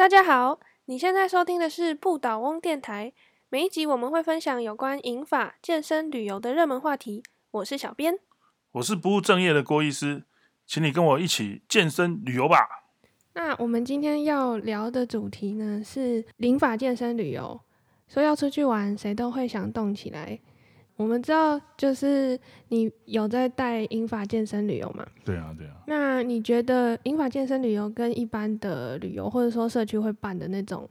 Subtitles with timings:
[0.00, 3.12] 大家好，你现在收听的是不倒翁电台。
[3.50, 7.22] 每一集我们会分享有关银发、健身、旅游的热门话题。
[7.50, 8.18] 我是小编，
[8.72, 10.24] 我是不务正业的郭医师，
[10.66, 12.66] 请你跟我一起健身旅游吧。
[13.34, 17.60] 那我们今天要聊的主题呢是零法健身旅游。
[18.08, 20.40] 说要出去玩，谁都会想动起来。
[21.00, 25.06] 我们知道，就是你有在带英法健身旅游嘛？
[25.24, 25.74] 对啊，对啊。
[25.86, 30.86] 那你觉得英法健身旅游跟一般的旅游，或者说社区会办的那种，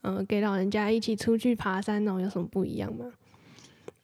[0.00, 3.04] 嗯，给老人家一起出去爬山那种，有什么不一样吗？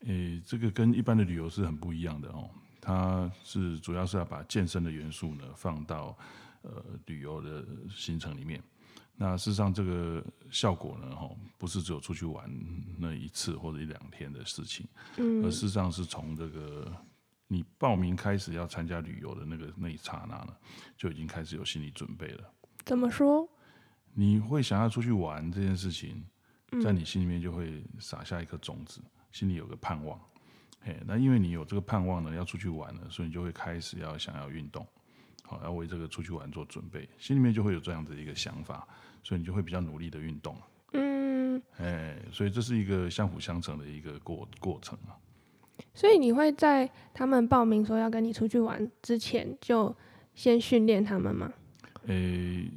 [0.05, 2.51] 诶，这个跟一般的旅游是很不一样的哦。
[2.79, 6.15] 它是主要是要把健身的元素呢放到
[6.61, 6.71] 呃
[7.07, 8.63] 旅游的行程里面。
[9.17, 12.51] 那事实上，这个效果呢，哈，不是只有出去玩
[12.99, 16.93] 那一次或者一两天的事情，嗯，而事实上是从这个
[17.49, 20.55] 你报名开始要参加旅游的那个那一刹那呢，
[20.99, 22.45] 就已经开始有心理准备了。
[22.85, 23.49] 怎么说？
[24.13, 26.23] 你会想要出去玩这件事情，
[26.83, 29.01] 在你心里面就会撒下一颗种子，
[29.33, 30.21] 心里有个盼望。
[30.81, 34.87] 嘿，那因为你有这个盼望呢，要出去玩了，所以你就会开始要想要运动。
[35.47, 38.87] 好，要为这个出去玩做准备，心里面就会有这样的一个想法，
[39.23, 40.57] 所以你就会比较努力的运动。
[40.93, 45.15] 嗯，哎，所以这是一个相辅相成的一个过过程啊。
[45.95, 49.95] 所以你会在他们报名说要跟你出去玩之前，就
[50.35, 51.53] 先训练他们吗？
[52.07, 52.71] 诶，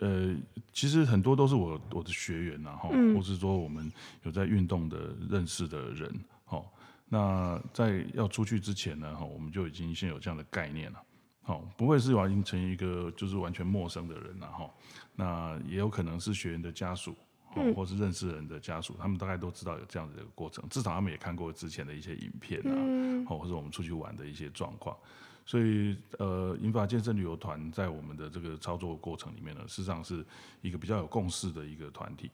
[0.00, 0.34] 呃，
[0.72, 3.90] 其实很多都是我我的学员呐，哈，或是说我们
[4.22, 6.12] 有在运动的认识的人，
[6.44, 6.62] 哈，
[7.08, 11.02] 那在要出去之前呢，哈，我们就已经先有这样的概念了。
[11.44, 14.70] 好，不会是完全成一个就是完全陌生的人了哈。
[15.16, 17.16] 那也有可能是学员的家属，
[17.56, 24.96] 哦，或是认识人的家属，他们大概都知道有这样子的一个过程，至少他们也看过之前的一些影片啊，或者我们出去玩的一些状况。
[25.44, 30.24] 所以，呃，银发健身旅游团在我们的这个操作过程里面呢，事实上是
[30.60, 32.30] 一个比较有共识的一个团体，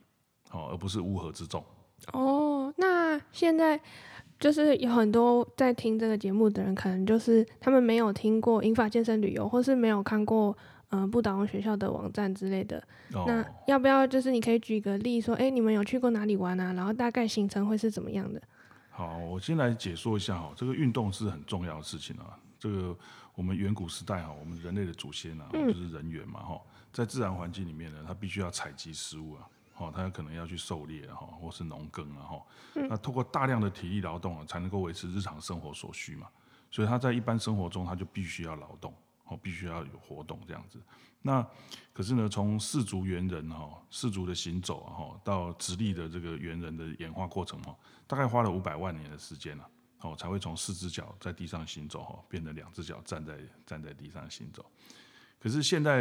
[0.50, 1.64] 好，而不是乌合之众。
[2.12, 3.80] 哦，那现在。
[4.38, 10.56] 就是有很多在听这个节目的人，可能就是他们没有听过英法健身旅游，或是没有看过
[10.91, 12.82] 嗯不倒翁学校的网站之类的。
[13.27, 16.72] 那要不要就是你可以举个例，说哎你们有去过哪里玩啊？
[16.72, 18.41] 然后大概行程会是怎么样的？
[18.91, 22.38] 好，我先来解说一下哈，这个运动是很重要的事情啊。
[22.59, 22.97] 这个
[23.34, 26.60] 我们远古时代哈，我们人类的祖先啊，就是人猿嘛哈，
[26.93, 29.47] 在自然环境里面呢，他必须要采集食物啊。
[29.78, 32.43] 哦，他可能要去狩猎哈，或是农耕啊哈，
[32.75, 36.27] 那通过大量的体力劳动啊，才能够维持日常生活所需嘛。
[36.71, 38.93] 所以他在一般生活中，他就必须要劳动，
[39.27, 40.81] 哦，必须要有活动这样子。
[41.22, 41.47] 那
[41.93, 47.75] 可是呢，从氏族猿人哈，四足的行走哈，到直立的这个猿人的演化过程哈，
[48.06, 54.66] 大概花了五百万年的时间了，哦，才会从四只脚在地上行走哈，变成两只脚站在站在地上行走。
[55.41, 56.00] 可是现代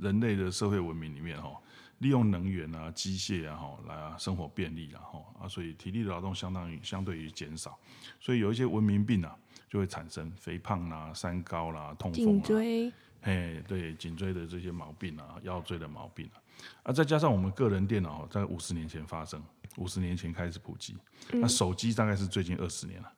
[0.00, 1.50] 人类的社会文明里面哈。
[2.00, 7.78] 利用能源啊、机械啊，哈，来生活便利然后啊，所以体力的劳动相当于相对于减少，
[8.18, 9.36] 所以有一些文明病啊，
[9.68, 16.40] 就会产生肥胖啦、三高啦、痛风啊，颈椎，哎，对，颈椎的这些毛病啊、腰椎的毛病啊，
[16.84, 19.42] 啊，再加上我们个人电脑在五十年前发生，
[19.76, 20.96] 五十年前开始普及，
[21.32, 23.12] 那手机大概是最近二十年了，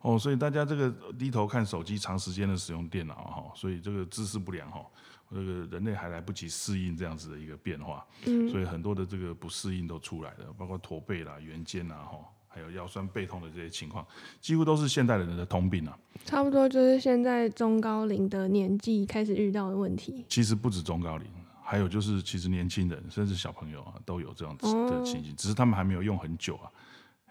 [0.00, 4.84] 哦，所以大家这个低头看手机、长时间的使用电脑哈，所以这个姿势不良哈。
[5.30, 14.06] 这个人类还来不及适应这样子的一个变化，嗯，所以很多的这个不适应都出来了，包括驼背啦、圆肩啊，哈，还有腰酸背痛的这些情况，
[14.40, 15.98] 几乎都是现代人的通病啊。
[16.24, 20.24] 差不多就是现在中高龄的年纪开始遇到的问题。
[20.28, 21.26] 其实不止中高龄，
[21.62, 26.70] 还有就是其实年轻人甚至小朋友啊都有这样子的情形，只是他们还没有用很久啊，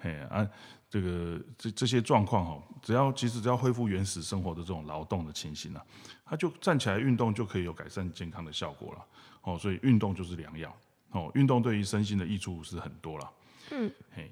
[0.06, 0.48] 嘿啊。
[0.88, 5.84] 这个这这些状况哦，只要其实只要恢复原始生活的这种劳动的情形啊，
[6.24, 9.06] 他就站起来运动就可以有改善健康的效果了
[9.42, 10.74] 哦，所以运动就是良药
[11.12, 13.30] 哦，运动对于身心的益处是很多了。
[13.72, 14.32] 嗯，嘿，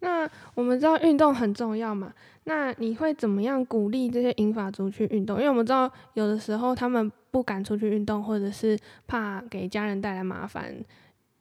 [0.00, 2.12] 那我们知道运动很重要嘛，
[2.42, 5.38] 那你会怎么样鼓励这些银发族去运动？
[5.38, 10.84] 因为我们知道有的时候他们不敢出去运动，或者是怕给家人带来麻烦。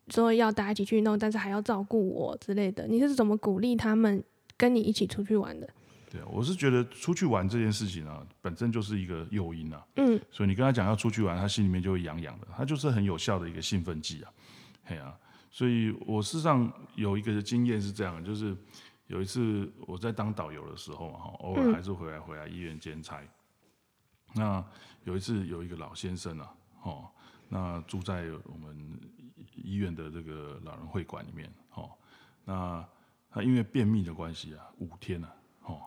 [0.09, 4.21] 说要大家一起去弄，但是还要照顾我之类的，你是怎么鼓励他们
[4.57, 5.69] 跟你一起出去玩的？
[6.11, 9.83] 对啊，我是觉得出去玩这件事情啊，本身就是一个诱因啊。
[9.95, 14.31] 嗯，所以你跟他讲要出去玩，他心里面就会痒痒的，他就是很有效的一个兴奋剂啊。
[14.83, 15.17] 嘿啊，
[15.49, 18.55] 所以我事实上有一个经验是这样，就是
[19.07, 23.21] 有一次我在当导游的时候哈，偶尔还是回来回来医院兼差。
[24.35, 24.63] 那
[25.05, 26.53] 有一次有一个老先生啊，
[26.83, 27.07] 哦，
[27.47, 28.99] 那住在我们。
[29.61, 31.91] 医院的这个老人会馆里面，哦，
[32.45, 32.85] 那
[33.29, 35.81] 他因为便秘的关系啊，五天了，哦，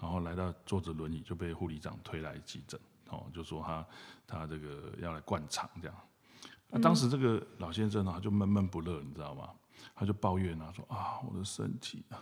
[0.00, 2.78] 然后来到坐着轮椅就被护理长推来急诊，
[3.10, 3.86] 哦，就说他
[4.26, 5.96] 他这个要来灌肠这样，
[6.70, 9.50] 啊，当时这个老先生啊就闷闷不乐，你知道吗？
[9.94, 12.18] 他就抱怨啊，说啊，我的身体啊，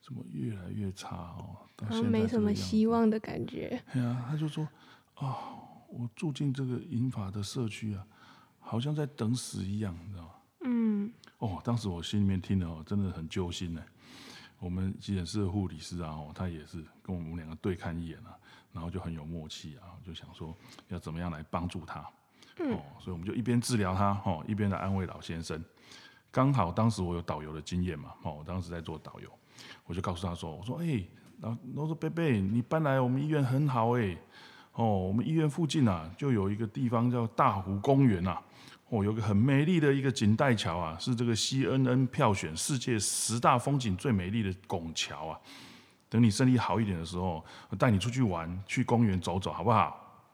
[0.00, 3.80] 怎么越来越差哦，到好现在像没什么希望的感觉。
[3.92, 4.66] 对啊，他就说
[5.14, 5.36] 啊，
[5.88, 8.04] 我住进这个银发的社区啊，
[8.60, 10.30] 好像在等死一样，你知道吗？
[10.62, 13.82] 嗯，哦，当时我心里面听了哦，真的很揪心呢。
[14.58, 18.36] 我们急诊室的护理师啊，哦，他也是跟我们两个对看一眼啊，
[18.72, 20.54] 然后就很有默契啊，就想说
[20.88, 22.00] 要怎么样来帮助他。
[22.58, 25.64] 哦，所以我们就一边治疗他，哦，一边来安慰老先生。
[26.30, 29.28] 刚好当时我有导游的经验嘛，哦，我当时在做导游，
[29.86, 31.02] 我就告诉他说，我说，哎、
[31.40, 34.14] 然后我说贝贝，你搬来我们医院很好哎、
[34.80, 38.40] 哦，我们医院附近啊，就有一个地方叫大湖公园啊，
[38.88, 45.38] 哦，有个很美丽的一个锦带桥啊，是这个 CNN 票选世界十大风景最美丽的拱桥啊。
[46.08, 50.24] 等你身体好一点的时候，我带你出去玩，去公园走走，好不好？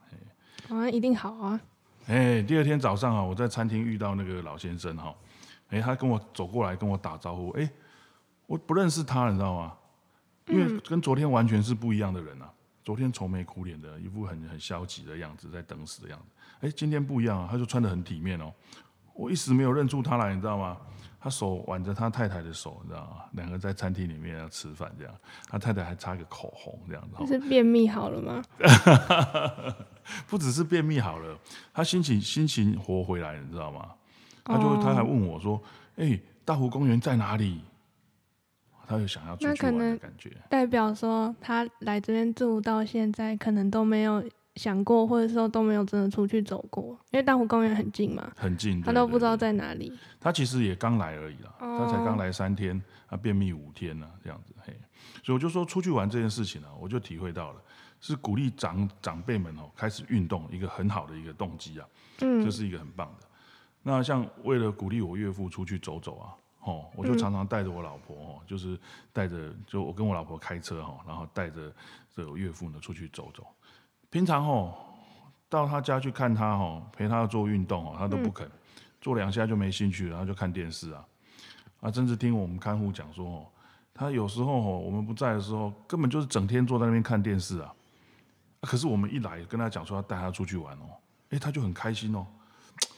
[0.69, 1.61] 好像一定好啊。
[2.07, 5.13] 哎，第二天早上啊，我在餐厅遇到那个老先生哈，
[5.71, 7.69] 哎，他跟我走过来跟我打招呼，哎，
[8.47, 9.73] 我不认识他，你知道吗？
[10.47, 12.49] 因为跟昨天完全是不一样的人啊。
[12.87, 16.27] 昨天愁眉苦脸的，一副很很消极的样子，在等死的样子。
[16.61, 18.55] 哎，今天不一样啊，他就穿得很体面哦。
[19.12, 20.77] 我一时没有认出他来，你知道吗？
[21.19, 23.25] 他手挽着他太太的手，你知道吗？
[23.33, 25.12] 两个在餐厅里面要吃饭，这样，
[25.49, 27.17] 他太太还擦个口红，这样子。
[27.19, 28.41] 这是便秘好了吗？
[30.29, 31.37] 不只是便秘好了，
[31.75, 33.91] 他心情心情活回来了，你知道吗？
[34.44, 35.61] 他就、哦他还问我说
[35.99, 37.62] ：“哎、大湖公园在哪里？”
[38.87, 40.31] 他有想要出去玩的感觉。
[40.49, 44.25] 代表说他来这边住到现在，可能都没有
[44.55, 49.93] 想过，或者说都没有真的出去走过，因为大湖公园很近嘛，很近，他都不知道在哪里。
[50.21, 54.55] 他其实也刚来而已啦，哦他才刚来三天，他便秘五天呢、这样子。
[54.65, 54.75] 嘿，
[55.23, 57.61] 所以我就说出去玩这件事情呢、我就体会到了，
[58.00, 61.87] 是鼓励长长辈们哦开始运动一个很好的一个动机啊。
[62.23, 63.27] 嗯这是一个很棒的。
[63.83, 66.33] 那像为了鼓励我岳父出去走走啊，
[66.67, 68.79] 哦，我就常常带着我老婆哦，就是
[69.13, 71.73] 带着就我跟我老婆开车哈，然后带着
[72.13, 73.47] 这个岳父呢出去走走。
[74.11, 74.75] 平常哦，
[75.49, 78.51] 到他家去看他哦，陪他做运动哦，他都不肯，
[79.01, 81.07] 做两下就没兴趣，然后就看电视啊。
[81.81, 83.47] 啊，甚至听我们看护讲说哦，
[83.95, 87.73] 他有时候哦，我们不在的时候，根本就是整天坐在那边看电视啊。
[88.61, 90.99] 啊可是我们一来跟他讲说要带他出去玩哦，
[91.31, 92.27] 哎，他就很开心哦，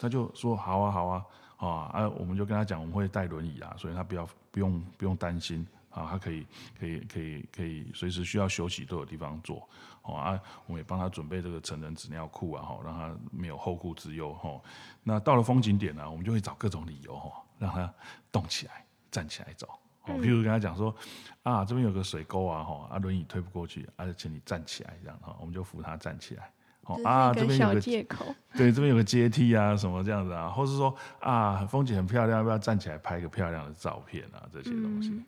[0.00, 1.26] 他就说好啊好啊啊
[1.58, 6.46] 啊啊，我们就跟他讲我们会带轮椅啊，所以他不要不用不用担心啊，他可以
[6.78, 9.68] 可以可以可以随时需要休息都有地方坐
[10.02, 14.60] 哦啊，我们也帮他准备这个成人纸尿裤啊，哈，让他没有后顾之忧哈。
[15.02, 17.92] 那到了风景点呢、我们就会找各种理由哈，让他
[18.30, 19.68] 动起来站起来走。
[20.04, 20.94] 哦，譬如跟他讲说，
[21.42, 26.50] 啊，这边有个水沟啊，哈，啊，轮椅推不过去，啊，请你站起来，这样哈，我们就扶他站起来。
[26.88, 28.34] 哦啊，这边有个借口。
[28.56, 34.42] 对，这边有个阶梯啊，什么这样子啊，或是说啊，风景很漂亮，要不要站起来拍个漂亮的照片啊？
[34.52, 35.22] 这些东西。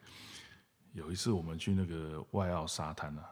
[0.92, 3.22] 有一次我们去那个外澳沙滩啊，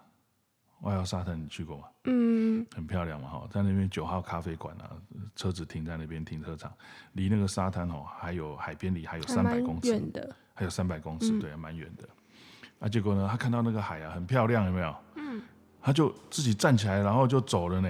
[0.82, 1.84] 外澳沙滩你去过吗？
[2.04, 4.92] 嗯，很漂亮嘛，哈，在那边九号咖啡馆啊，
[5.34, 6.72] 车子停在那边停车场，
[7.14, 10.36] 离那个沙滩哦，还有海边离还有三百公尺，远的。
[10.54, 12.08] 还有三百公尺，嗯对，蛮远的。
[12.80, 14.94] 啊，结果呢，他看到那个海啊，很漂亮，有没有？
[15.16, 15.42] 嗯。
[15.80, 17.88] 他就自己站起来，然后就走了呢，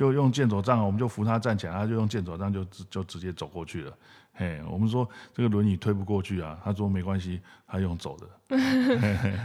[0.00, 3.94] 就用健走杖，我们就扶他站起来，他就用健走杖就直就直接走过去了。
[4.32, 8.26] 嘿，我们说这个轮椅推不过去啊，他说没关系，他用走的。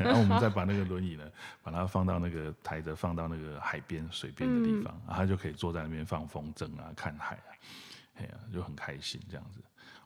[0.01, 1.25] 然后我们再把那个轮椅呢，
[1.61, 7.51] 把它放到那个抬着放到那个海边水边的地方，啊，他就可以坐在那边放风筝啊，看海啊，
[8.15, 9.59] 嘿啊，就很开心这样子。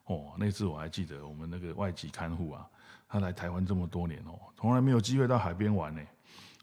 [0.05, 2.65] 哦，那次我还记得我们那个外籍看护啊，
[3.07, 6.01] 他来台湾这么多年哦，从来没有机会到海边玩呢，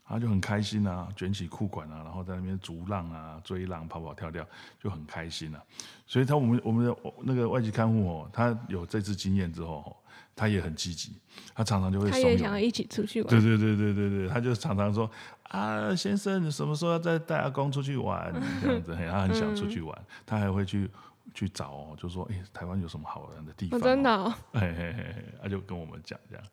[0.07, 4.45] 他就很开心啊，卷起裤管啊，然后在那边逐浪啊、追浪、跑跑跳跳，
[4.79, 5.61] 就很开心啊。
[6.05, 9.95] 所以他我们我们的那个外籍看护哦，他有这次经验之后哦，
[10.35, 11.11] 他也很积极，
[11.53, 13.29] 他常常就会他也想要一起出去玩。
[13.29, 15.09] 对对对对对对，他就常常说
[15.43, 18.33] 啊，先生，你什么时候要再带阿公出去玩？
[18.61, 20.89] 这样子，他很想出去玩，他还会去
[21.33, 26.45] 去找哦，就说哎、台湾有什么好玩的地方、哦，真的、哦，嘿嘿嘿嘿，他就跟我们讲这样。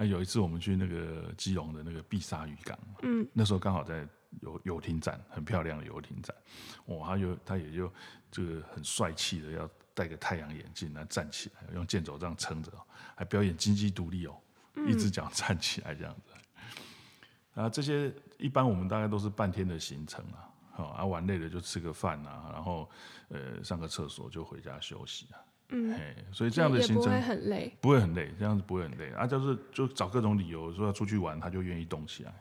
[0.00, 4.08] 啊，有一次我们去那个基隆的那个碧沙渔港，嗯，那时候刚好在
[4.40, 6.34] 游游艇展，很漂亮的游艇展，
[6.86, 7.92] 哇，他就他也就
[8.30, 12.80] 这个很帅气的要戴个太阳眼镜，来站起来，用健走杖撑着哦，
[13.14, 14.40] 还表演金鸡独立哦，
[14.88, 16.32] 一只脚站起来这样子。
[17.60, 22.88] 啊，这些一般我们大概都是半天的行程啊，好啊，玩累了就吃个饭啊，然后
[23.28, 25.36] 呃上个厕所就回家休息啊，
[25.70, 25.94] 嗯，
[26.32, 27.72] 所以这样的行程也不会很累。
[27.80, 32.32] 不会很累，这样子不会很累啊，就是就找各种理由说要出去玩，他就愿意动起来。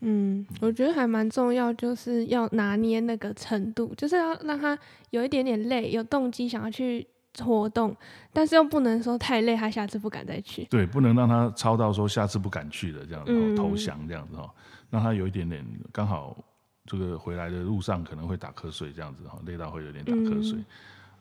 [0.00, 4.78] 嗯，我觉得还蛮重要，就是要拿捏那个程度，就是要让他
[5.10, 7.06] 有一点点累，有动机想要去
[7.38, 7.96] 活动，
[8.30, 10.64] 但是又不能说太累，他下次不敢再去。
[10.64, 14.50] 对，不能让他超到说下次不敢去的这样子、投降这样子哈、哦，
[14.90, 16.36] 让他有一点点刚好
[16.84, 20.58] 这个回来的路上可能会打瞌睡这样子哈、哦，累到会有点打瞌睡、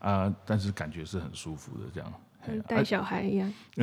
[0.03, 2.13] 啊，但是感觉是很舒服的这样。
[2.67, 3.51] 带小孩一样。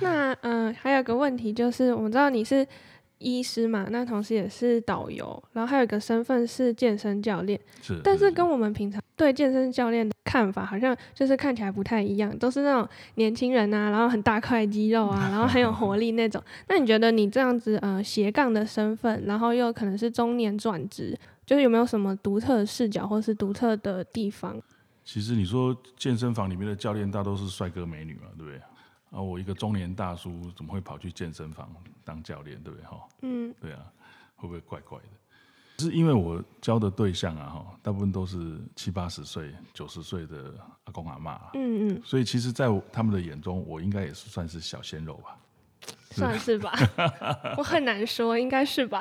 [0.00, 2.66] 那嗯、呃还有个问题就是，我们知道你是
[3.18, 16.42] 医师嘛，那同时也是导游，然后还有一个身份是健身教练，是，但是跟我们平常对健身教练的看法好像就是看起来不太一样，都是那种年轻人啊，然后很大块肌肉啊， 然后很有活力那种。
[16.68, 21.16] 那你觉得你这样子呃斜杠的身份，然后又可能是中年转职，
[21.46, 24.60] 就是有没有什么独特的视角或是独特的地方？
[25.04, 28.58] 其实你说健身房里面的教练大都是帅哥美女嘛，对不对？
[29.10, 31.70] 啊，我一个中年大叔怎么会跑去健身房
[32.02, 32.86] 当教练，对不对？
[32.86, 33.84] 哈，嗯对啊，
[34.36, 35.04] 会不会怪怪的？
[35.84, 45.36] 是因为我教的对象啊，哈，大部分都是七八十岁、九十岁的阿公阿妈，嗯嗯，所以其实，在他们的眼中，我应该也是算是小鲜肉吧。
[46.12, 46.72] 算是吧，
[47.58, 49.00] 我很难说，应该是吧。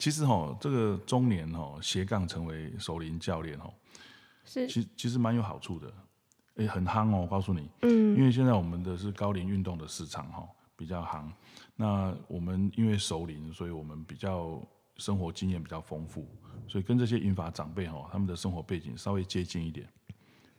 [0.00, 3.72] 其实哈，这个中年哈斜杠成为首领教练哦，
[4.46, 5.92] 是，其其实蛮有好处的，
[6.54, 11.30] 诶，很夯哦，我告诉你，嗯因为现在我们的是高龄运动的市场哈，比较夯。
[11.76, 14.58] 那我们因为熟龄，所以我们比较
[14.96, 16.26] 生活经验比较丰富，
[16.66, 19.86] 所以跟这些银发长辈哈，他们的生活背景稍微接近一点。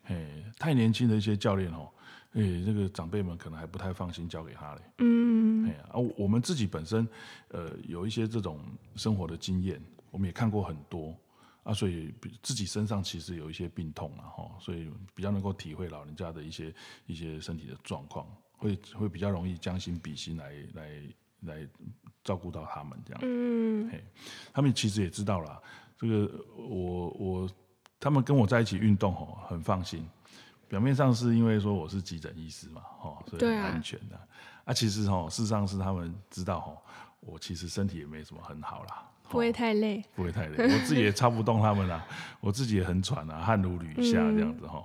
[0.04, 1.90] 嘿，太年轻的一些教练哦，
[2.34, 4.82] 诶，这个长辈们可能还不太放心交给他嘞。
[5.00, 7.08] 嗯哎呀，啊，我们自己本身
[7.50, 8.60] 呃有一些这种
[8.96, 11.16] 生活的经验，我们也看过很多
[11.64, 16.74] 啊，所以自己身上其实有一些病痛啊，哈，所以比较能够体会老人家的一些
[17.06, 18.26] 一些身体的状况，
[18.58, 21.02] 会会比较容易将心比心来来
[21.42, 21.68] 来
[22.24, 23.22] 照顾到他们这样。
[23.24, 23.92] 嗯
[24.54, 25.62] 他们其实也知道啦，
[25.98, 27.50] 这个我我
[28.00, 30.04] 他们跟我在一起运动哦，很放心。
[30.72, 34.18] 表面上是因为说我是急诊医师嘛，哦，所以很安全的。
[34.64, 36.72] 啊，其实哦，事实上是他们知道哦，
[37.20, 40.02] 我其实身体也没什么很好啦，不会太累。
[40.16, 42.06] 不会太累，我自己也操不动他们啦，
[42.40, 44.82] 我自己也很喘啊，汗如雨下嗯这样子哈。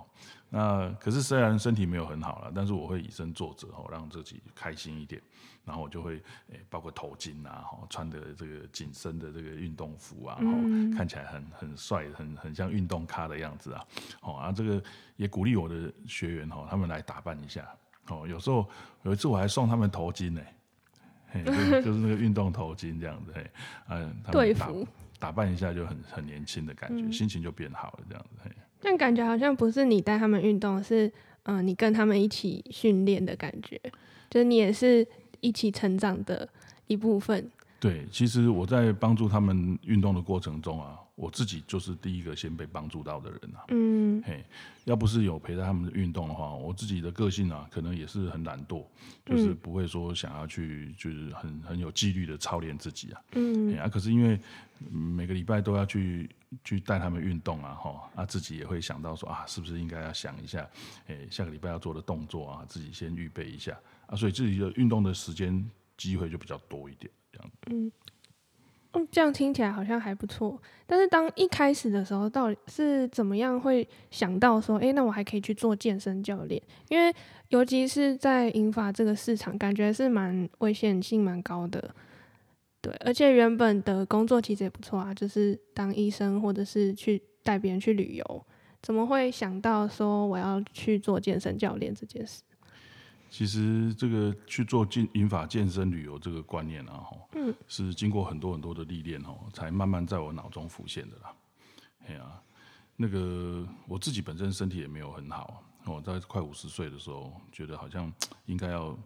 [0.49, 5.21] 那可是虽然身体没有很好了，但是我会以身作则哦，让自己开心一点。
[5.65, 13.85] 然后我就会诶、包括头巾啊，哈，穿的这个紧身的这个运动服啊，哈、嗯看起来很很帅，很很像运动咖的样子啊。
[14.21, 14.81] 哦，啊，这个
[15.17, 17.69] 也鼓励我的学员哈、他们来打扮一下。
[18.09, 18.65] 哦，有时候
[19.03, 20.41] 有一次我还送他们头巾呢、
[21.31, 21.53] 嘿，就
[21.93, 23.51] 是那个运动头巾这样子，嘿，
[23.89, 24.87] 嗯，他们
[25.19, 28.37] 打扮一下就很很年轻的感嗯觉，心情就变好了这样子。
[28.45, 28.53] 嘿
[28.87, 31.09] 但感觉好像不是你带他们运动，是
[31.43, 33.81] 嗯、呃你跟他们一起训练的感觉，
[34.31, 35.05] 就是你也是
[35.41, 36.49] 一起成长的
[36.87, 37.51] 一部分。
[37.81, 43.65] 对，其实我在帮助他们运动的过程中啊，我自己就是第一个先被帮助到的人啊。
[43.71, 44.45] 嗯嘿，
[44.85, 48.85] 要不是有陪在他们运动的话，我自己的个性啊，可能也是很懒惰，
[49.25, 53.21] 就是嗯不会说想要去，就是很很有纪律的操练自己啊。
[53.33, 54.39] 嗯嘿啊，可是因为
[54.79, 56.31] 嗯每个礼拜都要去
[56.65, 60.69] 去带他们运动啊，哈，啊自己也会想到说啊，是不是应该要想一下，
[61.07, 67.51] 诶、下个礼拜要做的动作啊，自己先预备一下啊，所以自己的运动的时间机会就比较多一点，这样。
[67.71, 67.91] 嗯，
[69.11, 70.59] 这样听起来好像还不错。
[70.87, 76.63] 但是当一开始的时候，到底是怎么样会想到说，诶，那我还可以去做健身教练？
[76.89, 77.15] 因为
[77.49, 81.95] 尤其是在银发这个市场，感觉是蛮危险性蛮高的。
[82.81, 88.47] 对，而且原本的工作其实也不错啊，就是当医生或者是去带别人去旅游，
[88.83, 92.43] 怎么会想到说我要去做健身教练这件事？
[93.29, 101.35] 其实这个去做健引法健身旅游这个观念啊，哈，嗯，是经过很多很多的历练哦，才慢慢在我脑中浮现的啦。
[102.07, 102.41] 哎呀、
[102.95, 108.11] 那个我自己本身身体也没有很好，我在快五十岁的时候，觉得好像
[108.47, 108.97] 应该要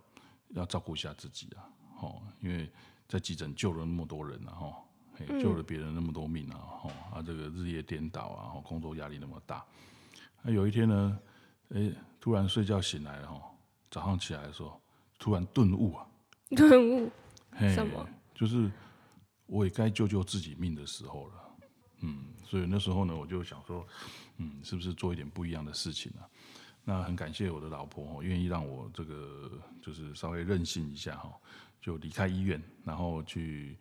[0.50, 1.64] 要照顾一下自己啊，
[2.02, 2.70] 哦，因为
[3.10, 9.64] 在急诊救了那么多人啊，哈，嘿救了别人那么多命啊，哦，啊，这个日夜颠倒啊，哦工作压力那么大，
[10.42, 11.18] 那、有一天呢，
[11.70, 13.42] 哎，突然睡觉醒来了，哈，
[13.90, 14.80] 早上起来的时候，
[15.18, 16.06] 突然顿悟啊，
[16.50, 17.10] 顿悟，
[17.50, 18.08] 嘿什么？
[18.32, 18.70] 就是
[19.46, 21.34] 我也该救救自己命的时候了。
[22.02, 23.84] 嗯，所以那时候呢，我就想说，
[24.36, 26.22] 嗯，是不是做一点不一样的事情啊？
[26.84, 29.50] 那很感谢我的老婆哦，愿意让我这个
[29.82, 31.30] 就是稍微任性一下哈，
[31.80, 33.76] 就离开医院，然后去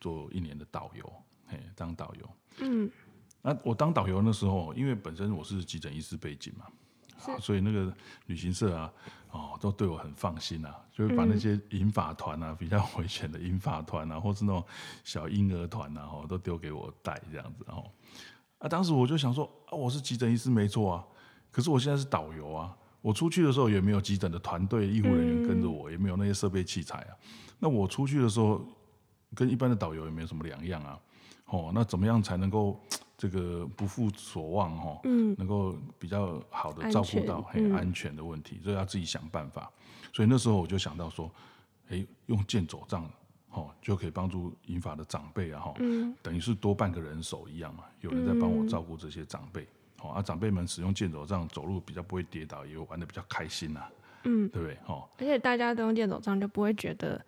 [0.00, 1.12] 做一年的导游，
[1.46, 2.30] 嘿，当导游。
[2.58, 2.90] 嗯，
[3.42, 6.66] 那我当导游那时候，因为本身我是急诊医师背景嘛，
[7.26, 7.94] 啊所以那个
[8.26, 8.92] 旅行社啊，
[9.30, 14.64] 哦，都对我很放心啊，就会把那些银发团啊，比较危险的银发团啊，或是那种
[15.02, 17.90] 小婴儿团啊，哦，都丢给我带这样子，哦。
[18.58, 21.04] 啊，当时我就想说，啊，我是急诊医师没错啊，
[21.50, 27.12] 可是我现在是导游啊，我出去的时候也没有急诊的团队医护人员跟着我，也没有那些设备器材啊，
[27.58, 28.66] 那我出去的时候
[29.34, 30.98] 跟一般的导游也没有什么两样啊，
[31.44, 32.80] 哦，那怎么样才能够
[33.18, 35.00] 这个不负所望哈？
[35.04, 39.70] 嗯，能够比较好的照顾到很安全的问题，所以要自己想办法。
[40.14, 41.30] 所以那时候我就想到说，
[41.90, 43.06] 哎，用健走杖。
[43.50, 45.74] 哦，就可以帮助银发的长辈啊，哈，
[46.20, 49.64] 等于是多半个人手一样嘛，有人在帮我照顾这些长辈，
[50.04, 53.82] 哦，啊，长辈们使用健走杖走路比较不会跌倒，也玩的比较开心呐，
[54.24, 54.78] 嗯，对不对？
[54.86, 57.20] 哦，而且大家都用健走杖，就不会觉得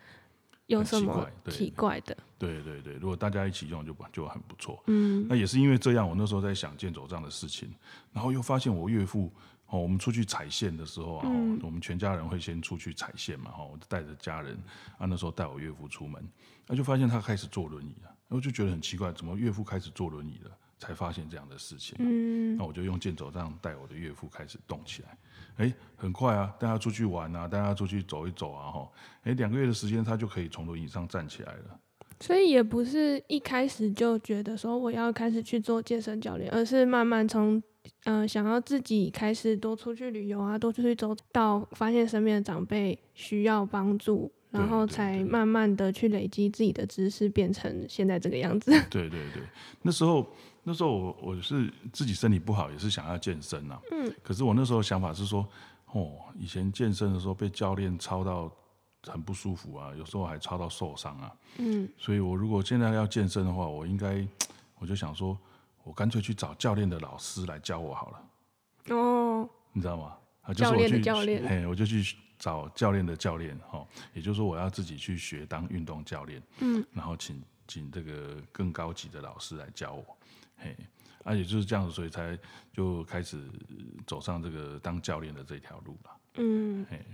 [0.66, 7.72] 有什么奇怪的，对对对，如果大家一起用就就很不错，嗯，那也是因为这样，我那时候在想健走杖的事情，
[8.12, 9.32] 然后又发现我岳父。
[9.68, 11.28] 哦，我们出去踩线的时候啊，
[11.60, 14.56] 我们全家人会先出去踩线嘛，哈，我就带着家人
[14.96, 16.24] 啊，那时候带我岳父出门，
[16.68, 20.56] 那就发现他开始坐轮椅了，我就觉得很奇怪，怎么岳父开始坐轮椅了？
[20.78, 25.18] 才发现这样的事情，嗯，那我就用健走杖带我的岳父开始动起来，
[25.56, 28.90] 哎，很快啊，带他出去玩啊，带他出去走一走啊，哈，
[29.24, 31.80] 哎，两个月的时间他就可以从轮椅上站起来了。
[32.20, 37.62] 所以也不是一开始就觉得说我要开始去做健身教练，而是慢慢从。
[38.02, 48.70] 嗯，想要自己开始多出去旅游啊，多出去走，到发现身边的长辈需要帮助，然后才慢慢的去累积自己的知识，变成现在这个样子。
[48.90, 49.42] 对对对，
[49.82, 50.26] 那时候
[50.62, 53.78] 那时候我我是自己身体不好，也是想要健身呐。
[53.90, 54.12] 嗯。
[54.22, 55.46] 可是我那时候想法是说，
[55.92, 58.50] 哦，以前健身的时候被教练操到
[59.06, 61.32] 很不舒服啊，有时候还操到受伤啊。
[61.58, 61.88] 嗯。
[61.98, 64.26] 所以我如果现在要健身的话，我应该，
[64.78, 65.38] 我就想说。
[65.86, 68.96] 我干脆去找教练的老师来教我好了。
[68.96, 70.16] 哦，你知道吗？
[70.52, 72.02] 教练的教练，嘿，我就去
[72.38, 80.16] 找教练的教练，哈，也就是说我要自己去学当运动教练，嗯，然后请请这个更高级的老师来教我，
[80.56, 80.76] 嘿，
[81.24, 82.38] 啊，也就是这样子，所以才
[82.72, 83.42] 就开始
[84.06, 86.10] 走上这个当教练的这条路了。
[86.34, 87.04] 嗯，嘿，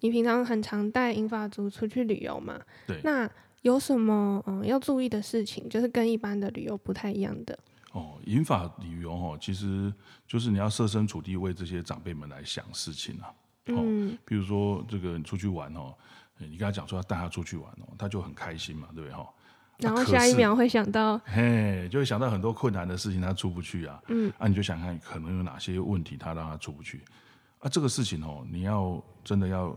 [0.00, 2.60] 你平常很常带英法族出去旅游嘛？
[2.86, 3.30] 对，那。
[3.64, 7.58] 有什么嗯要注意的事情，就是跟一般的旅游不太一样的
[7.92, 8.20] 哦。
[8.26, 9.90] 引法旅游哦，其实
[10.26, 13.32] 就是你要设身处地为这些长辈们来想事情啊。
[13.66, 15.94] 嗯，比如说这个你出去玩哦，
[16.38, 19.28] 你跟他讲说要带他出去玩哦，他就很开心嘛，对不对哈？
[19.78, 24.02] 然后下一秒会想到，嘿，就会想到很多困难的事情，他出不去啊。
[24.08, 27.02] 嗯，啊，你就想看可能有哪些问题，他让他出不去
[27.58, 27.68] 啊。
[27.68, 29.76] 这个事情哦，你要真的要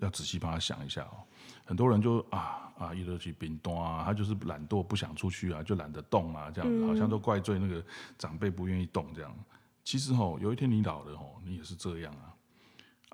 [0.00, 1.18] 要仔细帮他想一下哦。
[1.64, 2.62] 很多人就啊。
[2.76, 7.82] 啊，一路去冰冻啊，他就是懒惰，不想出去啊，就懒得动啊，这样子，好像都怪罪那个
[8.18, 9.34] 长辈不愿意动这样。
[9.82, 12.35] 其实哦，有一天你老了哦，你也是这样啊。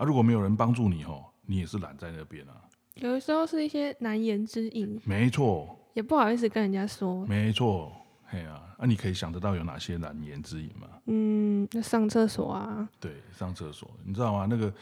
[0.02, 2.60] 啊，如果没有人帮助你吼，你也是懒在那边啊。
[2.94, 5.00] 有的时候是一些难言之隐。
[5.04, 5.78] 没错。
[5.94, 7.24] 也不好意思跟人家说。
[7.26, 7.92] 没错，
[8.24, 10.88] 嘿啊，那你可以想得到有哪些难言之隐吗？
[11.06, 12.88] 嗯，那上厕所啊。
[12.98, 14.46] 对，上厕所，你知道吗？
[14.50, 14.72] 那个。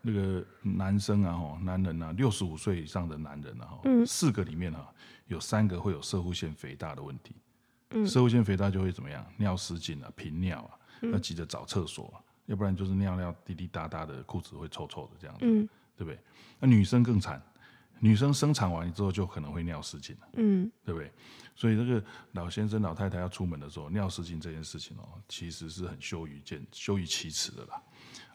[0.00, 4.86] 那个男生啊，哈，男人啊，六十五岁以上的男人啊，嗯，四个里面啊，
[5.26, 7.34] 有三个会有射护腺肥大的问题。
[7.90, 9.26] 嗯，射护腺肥大就会怎么样？
[9.36, 10.78] 尿失禁啊，频尿啊，
[11.12, 12.14] 要急着找厕所，
[12.52, 15.40] 要不然就是尿尿滴滴答答的，裤子会臭臭的这样子，
[15.96, 16.18] 对不对？
[16.60, 17.40] 那女生更惨，
[17.98, 21.10] 女生生产完之后就可能会尿失禁了，嗯，对不对？
[21.54, 27.82] 所以这个老先生、老太太要出门的时候，尿失禁这件事情哦，其实是很羞于见、羞于启齿的啦。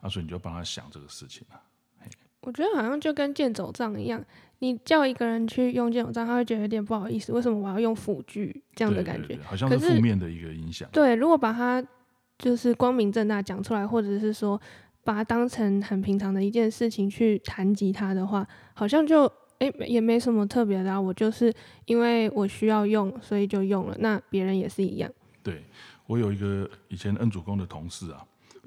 [0.02, 1.62] 啊，所以你就帮他想这个事情啊。
[2.42, 4.24] 我觉得好像就跟健走杖一样，
[4.60, 7.32] 你叫一个人去用健走杖，他会觉得有点不好意思。
[7.34, 9.38] 为什么我要用辅具这样的感觉？
[9.44, 10.90] 好像是负面的一个影响。
[10.92, 11.86] 对，如果把它
[12.38, 14.60] 就是光明正大讲出来，或者是说
[15.04, 19.26] 把它当成很平常的一件事情去谈及它的话，好像就
[19.60, 20.92] 哎也没什么特别的。
[20.92, 21.54] 啊我就是
[21.86, 23.96] 因为我需要用，所以就用了。
[24.00, 25.10] 那别人也是一样。
[25.42, 25.64] 对
[26.06, 28.24] 我有一个以前恩主公的同事啊。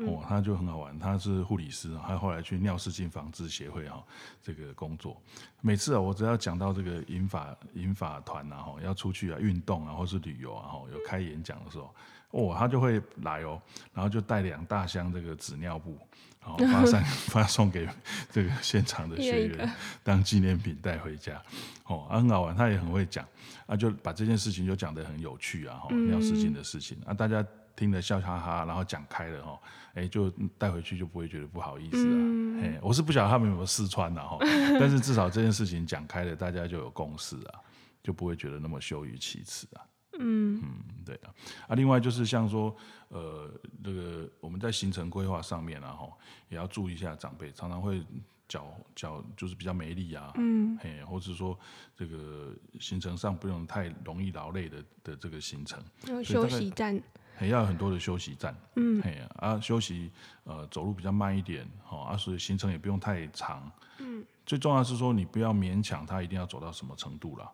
[0.06, 4.02] 哦，他就很好玩，他是护理师，他后来去尿失禁防治协会哈
[4.42, 5.20] 这个工作。
[5.60, 11.94] 每次啊，我只要讲到这个银法银法团啊，哈要出去啊运动啊，或是旅游啊，哈有开演讲的时候，
[12.30, 13.60] 哦，他就会来哦，
[13.92, 15.98] 然后就带两大箱这个纸尿布，
[16.40, 17.86] 然后发送 发送给
[18.30, 19.70] 这个现场的学员
[20.02, 21.40] 当纪念品带回家。
[21.84, 23.26] 哦，很好玩，他也很会讲，
[23.66, 27.44] 啊，就把这件事情就讲得很有趣啊，哈尿失禁的事情啊，大家。
[27.76, 29.60] 听得笑哈哈，然后讲开了哈，
[29.94, 32.62] 哎，就带回去就不会觉得不好意思啊。
[32.62, 34.36] 哎，我是不晓得他们有没有试穿的哈，
[34.78, 37.60] 但是至少这件事情讲开了，大家就有共识啊，
[38.02, 39.82] 就不会觉得那么羞于启齿啊。
[40.18, 41.10] 嗯嗯，对。
[41.10, 41.34] 对啊，
[41.66, 42.76] 啊，另外就是像说，
[43.08, 43.50] 呃，
[43.82, 46.08] 这个我们在行程规划上面啊，哈，
[46.48, 48.00] 也要注意一下长辈常常会
[48.46, 51.58] 脚脚就是比较没力啊，嗯，嘿，或者说
[51.96, 57.00] 这个行程上不用太容易劳累的的这个行程，有休息站，
[57.40, 60.12] 还要很多的休息站，嗯，嘿啊，休息
[60.44, 67.50] 呃走路比较慢一点，哦，啊，所以行程也不用太长，嗯，最重要是说你不要勉强他一定要走到什么程度了。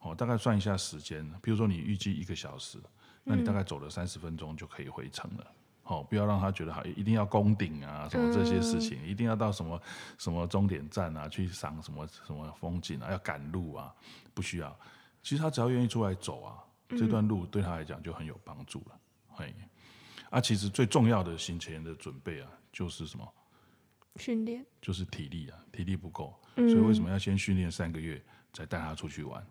[0.00, 2.78] 哦，大概算一下时间，比如说你预计一个小时，
[3.24, 5.46] 那你大概走了三十分钟就可以回程了。
[5.84, 9.80] 哦，不要让他觉得好，一定要攻顶啊，什么这些事情，一定要到什么
[10.18, 13.90] 什么终点站啊，去赏什么什么风景啊，要赶路啊，
[14.34, 14.78] 不需要。
[15.22, 19.00] 其实他只要愿意出来走啊，这段路对他来讲就很有帮助了。
[19.40, 19.54] 嘿，
[20.28, 23.26] 啊，其实最重要的行前的准备啊，就是什么？
[24.16, 28.20] 训练，就是体力啊，体力不够，所以为什么要先训练三个月，
[28.52, 29.42] 再带他出去玩？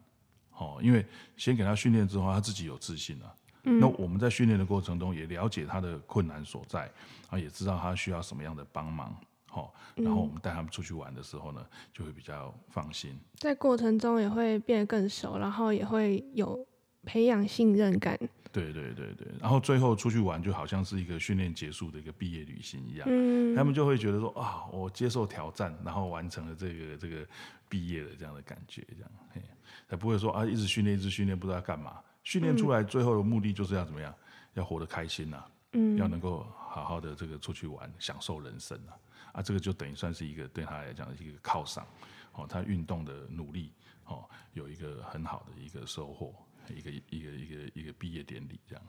[0.52, 1.04] 哦，因为
[1.38, 3.36] 先给他训练之后，他自己有自信了。
[3.63, 6.91] 那我们在训练的过程中，也了解他的困难所在，
[7.30, 9.15] 啊，也知道他需要什么样的帮忙。
[9.47, 13.19] 好，然后我们带他们出去玩的时候呢，就会比较放心。
[13.38, 16.67] 在过程中也会变得更熟，然后也会有
[17.04, 18.19] 培养信任感。
[18.51, 27.25] 对对对对，然后最后出去玩就好像是一个训练结束的一个毕业旅行一样，嗯，他们就会觉得说啊，我接受挑战，然后完成了这个这个
[27.67, 29.41] 毕业的这样的感觉，这样，嘿，
[29.88, 34.13] 才不会说啊一直训练一直训练不知道干嘛，训练出来最后的目的就是要怎么样，
[34.55, 38.97] 要活得开心呐，嗯，要能够好好的这个出去玩，享受人生啊，
[39.33, 41.85] 啊，这个就等于算是一个对他来讲的一个犒赏，
[42.33, 43.71] 哦，他运动的努力，
[44.05, 46.33] 哦，有一个很好的一个收获。
[46.73, 48.84] 一个一个一个一个毕业典礼这样。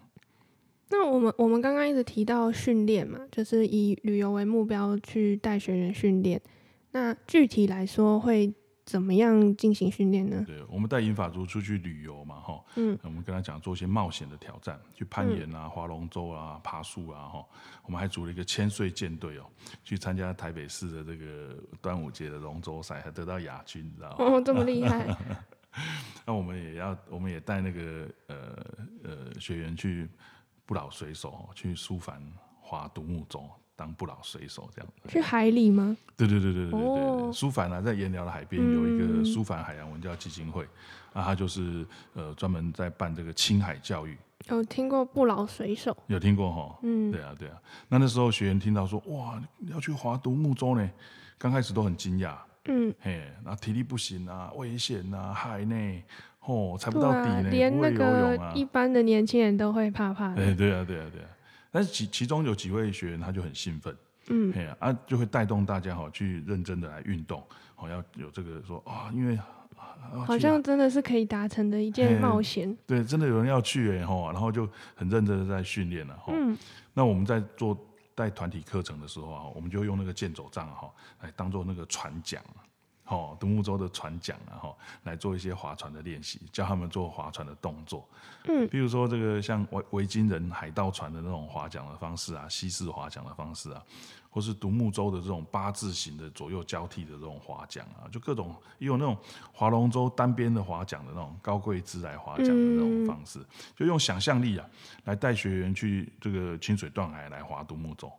[0.92, 6.40] 那我们我们刚刚一直提到训练嘛，就是以旅游为目标去带学员训练。
[6.90, 8.52] 那具体来说会
[8.84, 10.42] 怎么样进行训练呢？
[10.44, 17.46] 对，我们带银法族出去旅游嘛，哈，嗯，我们跟他讲做一些冒险的挑战，去攀岩啊、划龙舟啊、爬树啊，哈，
[17.84, 19.46] 我们还组了一个千岁舰队哦，
[19.84, 24.16] 去参加台北市的这个端午节的龙舟赛，还得到亚军，你知道吗？
[24.18, 25.06] 哦，这么厉害。
[26.26, 28.37] 那我们也要，我们也带那个呃
[29.04, 30.09] 呃学员去
[30.66, 32.20] 不老水手，去苏凡
[32.61, 34.92] 划独木舟当不老水手这样。
[35.09, 35.96] 去海里吗？
[36.16, 40.64] 对对对对对对苏凡啊，在盐寮的海边有一个苏凡海洋文教基金会，
[41.12, 44.16] 啊，他就是呃专门在办这个青海教育。
[44.48, 45.96] 有听过不老水手？
[46.09, 46.78] 有听过哈？
[46.83, 47.56] 嗯，对啊对啊。
[47.88, 50.90] 那那时候学员听到说哇要去划独木舟呢，
[51.38, 52.37] 刚开始都很惊讶。
[52.66, 56.04] 嗯，嘿，那体力不行啊，危险啊，海内，
[56.40, 60.34] 哦，踩不到底呢，连那个一般的年轻人都会怕怕。
[60.34, 61.28] 哎，对啊，对啊，对啊。
[61.70, 63.96] 但是其其中有几位学员他就很兴奋，
[64.28, 67.42] 嗯，嘿啊，就会带动大家哈去认真的来运动，
[67.74, 69.38] 好要有这个说啊，因为
[70.26, 72.76] 好像真的是可以达成的一件冒险。
[72.86, 76.32] 对，真的有人要去哎吼，然后就很认真的在训练了哈。
[76.36, 76.56] 嗯，
[76.92, 77.76] 那我们在做。
[78.14, 82.42] 带团体课程的时候啊，我们就用那个剑走杖哈，来当做那个船桨，
[83.06, 88.08] 哦，独木舟的船桨啊哈，来做一些划船的练习，教他们做划船的动作。
[88.44, 93.82] 嗯，比如说这个像维维京人海盗船的那种划桨的方式啊，西式划桨的方式啊。
[94.30, 99.16] 或是独木舟的这种八字形的左右交替的这种划桨啊，就各种也有那种
[99.52, 103.40] 划龙舟单边的划桨的那种高贵姿来划桨的那种方式，
[103.76, 104.64] 就用想象力啊
[105.04, 108.10] 来带学员去这个清水断崖来划独木舟。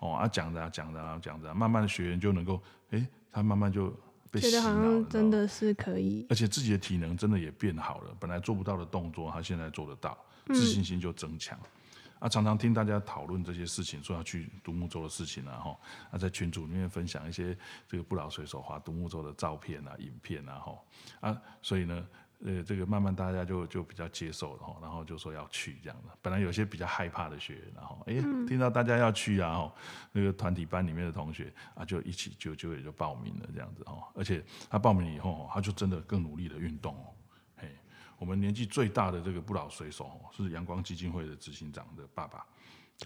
[0.00, 3.90] 哦啊，讲着讲着讲着，慢慢的学员就能够，哎，他慢慢就
[4.30, 11.58] 被洗脑了，真的是可以，而且自己的体能真的也变好了，本来做不到的动作，他现在做得到，自信心就增强。
[12.24, 15.78] 啊，常常听大家讨论这些事情，说要去独木舟的事情啊，哈，
[16.10, 17.54] 啊，在群组里面分享一些
[17.86, 20.78] 这个不老水手划独木舟的照片啊、影片啊，哈，
[21.20, 22.06] 啊，所以呢，
[22.42, 26.16] 呃，这个慢慢大家就就比较接受了，哈，然后就说要去这样的。
[26.22, 28.14] 本来有些比较害怕的学员，然后哎，
[28.48, 29.74] 听到大家要去啊，哈，
[30.10, 36.96] 那个团体班里面的同学啊，就一起就就也就报名了这样子，哈，而且他报名以后，他就真的更努力的运动。
[38.18, 42.46] 我们年纪最大的这个不老水手是阳光基金会的执行长的爸爸，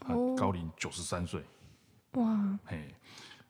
[0.01, 1.43] 他高龄九十三岁，
[2.13, 2.95] 哇，嘿，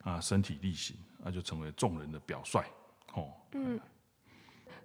[0.03, 2.65] 啊，身体力行，那就成为众人的表率，
[3.15, 3.79] 哦，嗯，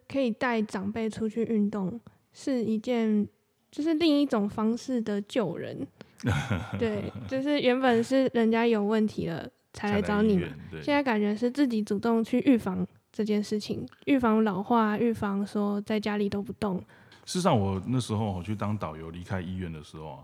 [0.08, 2.00] 可以带长辈出去运动，
[2.34, 3.28] 是一件
[3.72, 5.88] 就是另一种方式的救人，
[6.80, 10.50] 对，就是原本是人家有问题了才来找你们，
[10.82, 12.86] 现在感觉是自己主动去预防。
[13.14, 16.78] 这件事情，预防老化，预防说在家里都不动。
[17.26, 20.20] 事实上，我那时候我去当导游，离开医院的时候啊，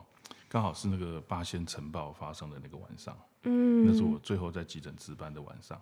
[0.50, 3.16] 刚好是那个八仙城堡发生的那个晚上。
[3.44, 5.80] 嗯，那是我最后在急诊值班的晚上。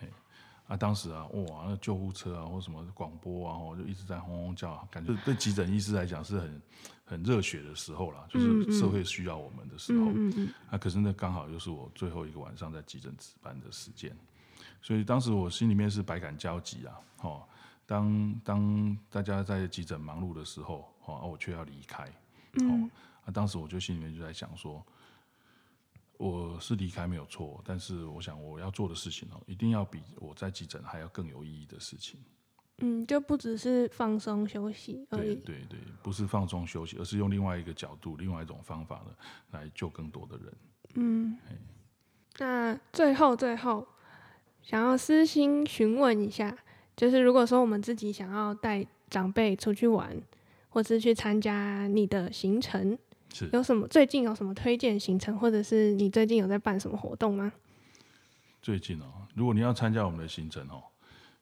[0.00, 0.08] 嘿，
[0.68, 6.62] 啊，当时啊，哇，那救护车啊，或什么广播啊，我，就一直在轰轰叫，感觉对急诊医师来讲是很
[7.04, 10.06] 很热血的时候啦，就是社会需要我们的时候。
[10.14, 14.16] 嗯嗯啊，可是那刚好又是我最后一个晚上在急诊值班的时间，
[14.80, 17.00] 所以当时我心里面是百感交集啊。
[17.22, 17.42] 哦，
[17.86, 22.04] 当当大家在急诊忙碌的时候，哦，我却要离开。
[22.04, 22.90] 哦，
[23.24, 24.84] 啊，当时我就心里面就在想说。
[26.20, 32.18] 我是离开没有错，但是我想我要做的事情哦，一定要比我在急诊还要更有意义的事情。
[32.78, 35.36] 嗯，就不只是放松休息而已。
[35.36, 39.14] 对对对，不是放松休息，而是用另外一个角度、另外一种方法呢，
[39.52, 40.54] 来救更多的人。
[40.94, 41.38] 嗯，
[42.38, 43.86] 那最后最后，
[44.68, 46.54] 想要私心询问一下，
[46.94, 50.14] 就是如果说我们自己想要带长辈出去玩，
[50.68, 52.98] 或是去参加你的行程。
[53.32, 57.50] 是有什么最近有什么推荐行程，或者是你最近有在办什么活动吗？
[58.60, 60.82] 最近哦，如果你要参加我们的行程哦，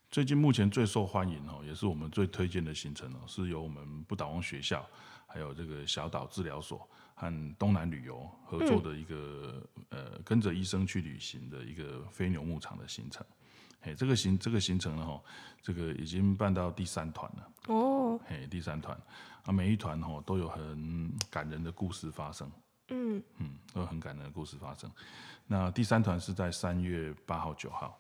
[0.09, 4.87] 最近目前最受欢迎哦，也是我们最推荐的行程哦，是由我们不倒翁学校，
[5.27, 13.27] 还有这个小岛治疗所和东南旅游合作的一个呃，跟着医生去旅行的一个飞牛牧场的行程。
[13.81, 15.23] 嘿，这个行这个行程呢，哈，
[15.63, 17.51] 这个已经办到第三团了。
[17.69, 18.97] 哦，嘿，第三团。
[19.45, 22.51] 啊，每一团吼都有很感人的故事发生，
[22.89, 24.91] 嗯嗯，都有很感人的故事发生。
[25.47, 27.97] 那第三团是在三月八号、九号，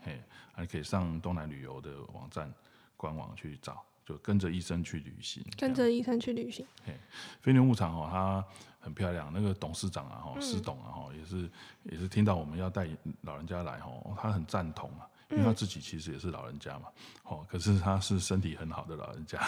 [0.00, 0.22] 嘿，
[0.52, 2.52] 还可以上东南旅游的网站
[2.96, 5.44] 官网去找，就跟着医生去旅行。
[5.56, 6.66] 跟着医生去旅行。
[6.84, 6.94] 嘿，
[7.40, 8.44] 飞牛牧场哦，它
[8.80, 9.30] 很漂亮。
[9.32, 11.50] 那个董事长啊，哈，施董啊，哈，也是
[11.84, 12.86] 也是听到我们要带
[13.22, 15.08] 老人家来，哈，他很赞同啊。
[15.30, 16.84] 因为他自己其实也是老人家嘛，
[17.24, 19.40] 哦，可是他是身体很好的老人家，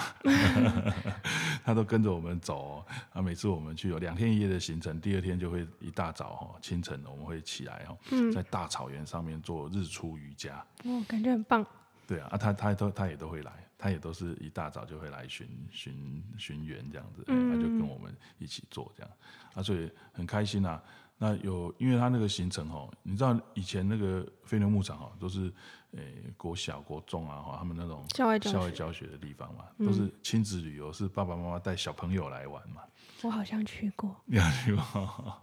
[1.63, 3.21] 他都跟着我们走啊。
[3.21, 7.97] 每次我们去有两天一夜的行程，第二天就会一大早哈，清晨我们会起来哈，
[8.35, 11.65] 在大草原上面做日出瑜伽，哦，感觉很棒。
[12.07, 19.13] 对啊，啊，他他都他也都会来，他也都是一大早就会来巡巡巡园这样子，他就跟我们一起做这样，
[19.55, 20.83] 啊，所以很开心啊。
[21.19, 25.51] 那有，因为他那个行程哦，你知道以前那个飞牛牧场哦，都是
[25.93, 29.07] 诶国小国中啊哈，他们那种校外教学。
[29.07, 32.83] 的地方嘛，都是亲子旅游，是爸爸妈妈带小朋友来玩嘛。
[33.23, 34.83] 我好像去过，你去过？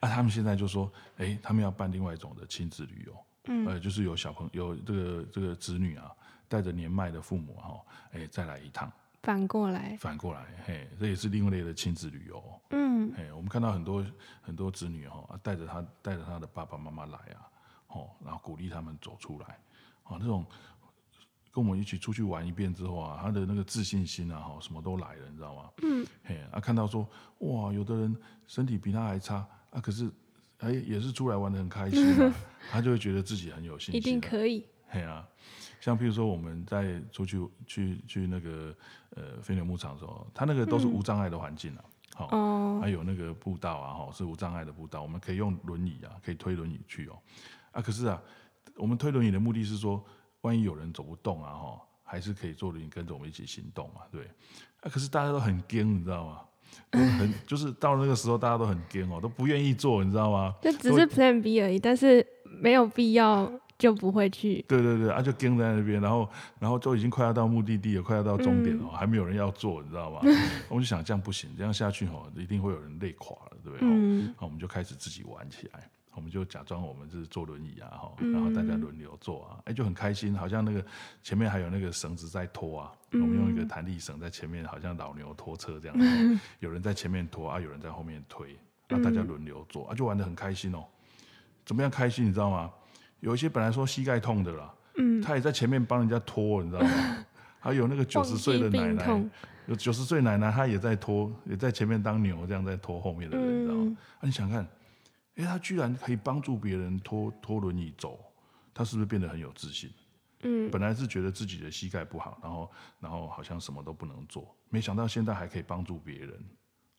[0.00, 6.10] 啊，他们现在就说，哎，他们要办另外一种的亲子旅游，嗯，呃，就是有小朋友有这个这个子女啊，
[6.48, 7.80] 带着年迈的父母哈，
[8.12, 8.90] 哎，再来一趟。
[9.22, 12.60] 反过来，反过来，嘿，这也是另类的亲子旅游。
[12.70, 14.04] 嗯，嘿，我们看到很多
[14.42, 17.48] 很多子女哈，带着他带着他的爸爸妈妈来啊，
[17.88, 19.58] 哦，然后鼓励他们走出来，
[20.02, 20.44] 哦，那种
[21.50, 25.70] 跟我们一起出去玩一遍之后啊，他的那个自信心啊，哈，什么都来了，你知道吗？
[25.82, 28.14] 嗯，嘿，啊，看到说，哇，有的人
[28.46, 29.36] 身体比他还差
[29.70, 30.10] 啊，可是
[30.58, 32.34] 哎，也是出来玩的很开心啊，
[32.70, 35.28] 他就会觉得自己很有信心，一定可以，嘿啊。
[35.80, 38.74] 像譬如说，我们在出去去去那个
[39.10, 47.18] 呃飞牛牧场的时候，它那个都是无障碍的环境啊，好，还有那个步道啊，哈，是无障碍的步道，我们可以用轮椅啊，可以推轮椅去哦，
[47.72, 48.18] 啊，可是啊，
[48.76, 50.02] 我们推轮椅的目的是说，
[50.40, 54.22] 万一有人走不动啊，哈，还是可以坐轮椅跟着我们一起行动嘛，对，
[54.80, 56.40] 啊，可是大家都很惊，你知道吗？
[56.92, 60.54] 很 就是到那个时候，大家都很惊哦，都不愿意做，你知道吗？
[60.62, 63.52] 就只是 Plan B 而已，但是没有必要。
[63.78, 64.64] 就不会去。
[64.68, 70.20] 对对对，啊，就跟在那边，然后，然后都已经快要到目的地了，快要到终点了，还没有人要做，你知道吗？
[70.68, 73.88] 我就想这样不行，这样下去吼，一定会有人累垮了，对不对？
[73.90, 74.34] 嗯。
[74.38, 80.84] 那我们就开始自己玩起来，我们就假装我们是坐轮椅啊，哈，然后大家轮流坐啊，哎，就很开心，好像那个
[81.22, 85.96] 前面还有那个绳子在拖啊，我们用一个弹力绳在前面，好像老牛拖车这样，
[86.60, 88.56] 有人在前面拖啊，有人在后面推，
[88.88, 90.84] 那大家轮流坐啊，就玩的很开心哦。
[91.66, 92.70] 怎么样开心，你知道吗？
[93.24, 97.24] 有一些本来说膝盖痛的啦，嗯，他也在前面帮人家拖，你知道吗？
[97.58, 99.24] 还有那个九十岁的奶奶，
[99.66, 103.96] 有九十岁奶奶，她也在拖，也在前面当牛，这样在拖后面的人，你知道吗？
[104.18, 104.68] 啊，你想看，
[105.36, 108.20] 哎，他居然可以帮助别人拖拖轮椅走，
[108.74, 109.90] 他是不是变得很有自信？
[110.42, 116.44] 嗯，本来是觉得自己的膝盖不好，然后然后好像什么都不能做，没想到现在还可以帮助别人，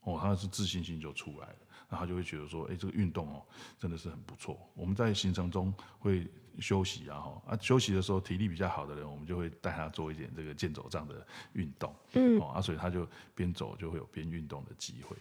[0.05, 1.55] 哦，他是自信心就出来了。
[1.89, 3.43] 那他就会觉得说，哎，这个运动哦，
[3.77, 4.57] 真的是很不错。
[4.73, 6.25] 我们在行程中会
[6.59, 15.15] 休息啊，哈啊，休息的时候体力比较好的人，我们就会带他做一点这个健走这样的运动，嗯，哦啊，所以他就边走就会有边运动的机会。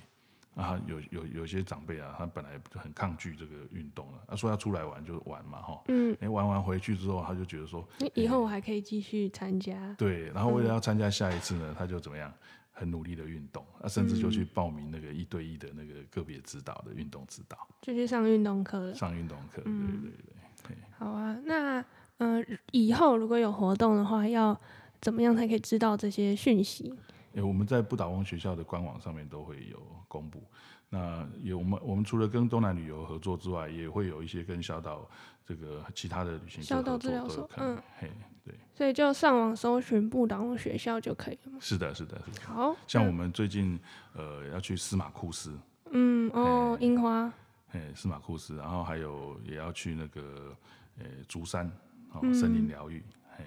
[0.54, 9.92] 啊，有有有些长辈啊，他本来就很抗拒这个运动了，他说要出来玩就玩嘛，哈，嗯，哎，玩完回去之后，他就觉得说，以后我还可以继续参加。
[9.98, 12.32] 对，然后为了要参加下一次呢，他就怎么样？
[12.74, 18.92] 很努力的运动，啊，甚至就去报名那个一对一的那个个别指导的运动指导，就去上运动课了。
[18.94, 20.76] 上运动课，对对对对。
[20.98, 21.82] 好啊，那
[22.18, 24.58] 嗯、以后如果有活动的话，要
[25.00, 26.92] 怎么样才可以知道这些讯息？
[27.34, 30.42] 诶，我们在不倒翁学校的官网上面都会有公布。
[30.90, 35.08] 那有我们我们除了跟东南旅游合作之外，也会有一些跟小岛
[35.44, 37.74] 这个其他的旅行社小岛合作治疗所都有可能。
[37.76, 38.10] 嗯嘿，
[38.44, 41.58] 对，所以就上网搜寻不倒翁学校就可以了吗？
[41.60, 42.46] 是的，是的，是的。
[42.46, 43.78] 好，像我们最近
[44.14, 45.58] 呃要去司马库斯，
[45.92, 47.32] 嗯哦，樱花，
[47.72, 50.54] 哎，司马库斯，然后还有也要去那个
[50.98, 51.66] 呃竹山
[52.12, 52.34] 哦，嗯。
[52.34, 53.02] 森林疗愈，
[53.36, 53.44] 嘿，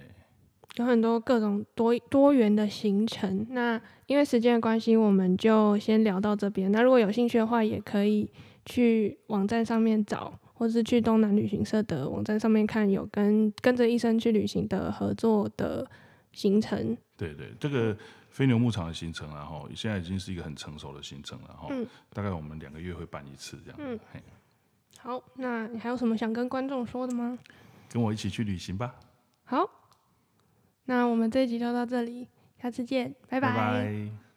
[0.76, 3.46] 有很多各种多多元的行程。
[3.50, 6.72] 那因为时间的关系，我们就先聊到这边。
[6.72, 8.28] 那如果有兴趣的话，也可以
[8.64, 15.88] 去网站上面找，或是去东南旅行社的网站上面看，有跟跟着医生去旅行的合作的
[16.32, 16.96] 行程。
[17.16, 17.96] 对对，这个
[18.28, 23.98] 飞牛牧场的行程啊，哈，现在已经是一个很成熟的行程了，哈、嗯大概我们两个月会办一次这样，嗯，
[24.98, 27.38] 好，那你还有什么想跟观众说的吗？
[27.88, 28.96] 跟我一起去旅行吧，
[29.44, 29.64] 好，
[30.86, 32.26] 那我们这一集就到这里，
[32.60, 34.27] 下次见，拜拜拜